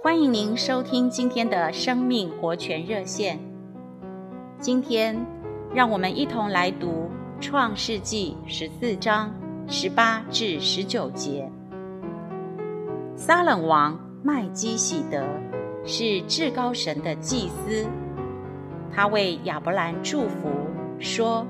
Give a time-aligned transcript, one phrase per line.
[0.00, 3.36] 欢迎您收听今天的生命活泉热线。
[4.60, 5.26] 今天，
[5.74, 7.10] 让我们一同来读
[7.42, 9.34] 《创世纪》十四章
[9.66, 11.50] 十八至十九节。
[13.16, 15.20] 撒冷王麦基洗德
[15.84, 17.84] 是至高神的祭司，
[18.94, 20.48] 他为亚伯兰祝福，
[21.00, 21.44] 说：“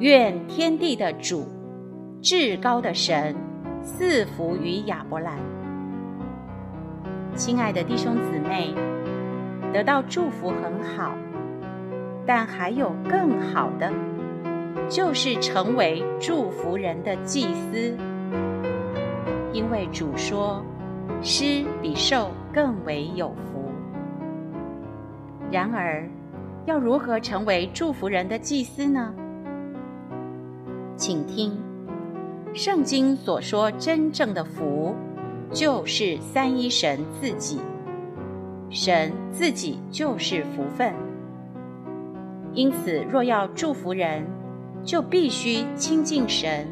[0.00, 1.46] 愿天地的主，
[2.22, 3.36] 至高的神
[3.82, 5.38] 赐福于亚伯兰。”
[7.38, 8.74] 亲爱的弟兄姊妹，
[9.72, 11.14] 得到祝福很好，
[12.26, 13.92] 但还有更好的，
[14.88, 17.96] 就是成为祝福人的祭司。
[19.52, 20.60] 因为主说，
[21.22, 23.70] 施比受更为有福。
[25.48, 26.10] 然而，
[26.66, 29.14] 要如何成为祝福人的祭司呢？
[30.96, 31.56] 请听，
[32.52, 34.92] 圣经所说真正的福。
[35.52, 37.58] 就是三一神自己，
[38.70, 40.92] 神自己就是福分。
[42.52, 44.24] 因此，若要祝福人，
[44.84, 46.66] 就必须亲近神，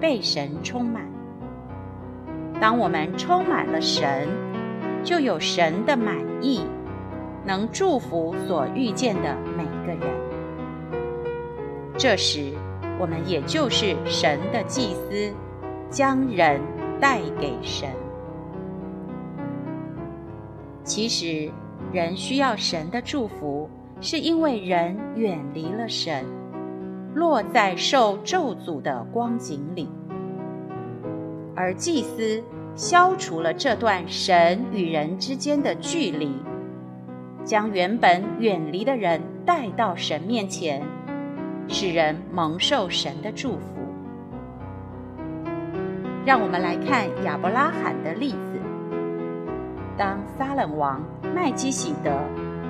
[0.00, 1.02] 被神充满。
[2.60, 4.28] 当我们充满了神，
[5.02, 6.62] 就有神的满意，
[7.44, 10.00] 能祝福所遇见的每个人。
[11.96, 12.52] 这时，
[12.98, 15.32] 我们也就是神的祭司，
[15.90, 16.60] 将人
[17.00, 17.88] 带给神。
[20.90, 21.48] 其实，
[21.92, 26.24] 人需要神的祝福，是因为人远离了神，
[27.14, 29.88] 落在受咒诅的光景里。
[31.54, 32.42] 而祭司
[32.74, 36.34] 消除了这段神与人之间的距离，
[37.44, 40.82] 将原本远离的人带到神面前，
[41.68, 43.80] 使人蒙受神的祝福。
[46.26, 48.49] 让我们来看亚伯拉罕的例子。
[50.00, 52.10] 当撒冷王麦基洗德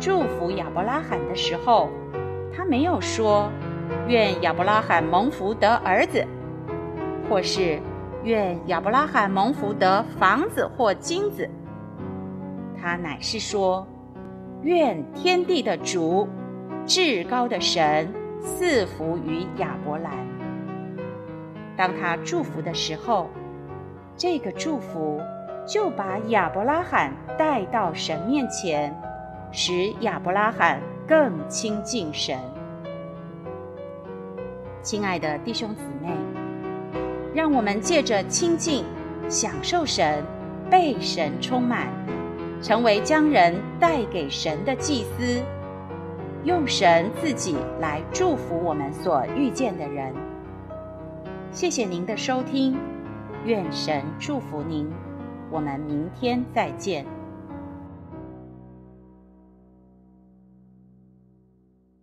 [0.00, 1.90] 祝福亚伯拉罕的时候，
[2.56, 3.50] 他没有说
[4.08, 6.26] “愿亚伯拉罕蒙福得儿子”，
[7.28, 7.82] 或是
[8.24, 11.46] “愿亚伯拉罕蒙福得房子或金子”。
[12.80, 13.86] 他乃是说
[14.64, 16.26] ：“愿天地的主，
[16.86, 18.10] 至高的神
[18.40, 20.12] 赐福于亚伯兰。”
[21.76, 23.28] 当他祝福的时候，
[24.16, 25.20] 这个祝福。
[25.68, 28.98] 就把亚伯拉罕带到神面前，
[29.52, 32.38] 使亚伯拉罕更亲近神。
[34.82, 36.08] 亲爱的弟兄姊妹，
[37.34, 38.82] 让我们借着亲近、
[39.28, 40.24] 享受神、
[40.70, 41.88] 被神充满，
[42.62, 45.42] 成为将人带给神的祭司，
[46.44, 50.14] 用神自己来祝福我们所遇见的人。
[51.52, 52.74] 谢谢您的收听，
[53.44, 54.90] 愿神祝福您。
[55.50, 57.17] 我们明天再见。